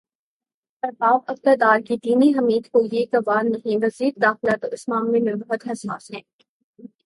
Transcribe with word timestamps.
ارباب 0.83 1.19
اقتدارکی 1.27 1.97
دینی 1.97 2.31
حمیت 2.37 2.69
کو 2.71 2.81
یہ 2.91 3.05
گوارا 3.13 3.41
نہیں 3.41 3.77
وزیر 3.85 4.11
داخلہ 4.21 4.55
تو 4.61 4.67
اس 4.71 4.87
معاملے 4.89 5.19
میں 5.19 5.33
بہت 5.33 5.67
حساس 5.67 6.11
ہیں۔ 6.11 6.21